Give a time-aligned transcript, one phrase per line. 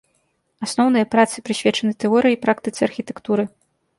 [0.67, 3.43] Асноўныя працы прысвечаны тэорыі і практыцы архітэктуры.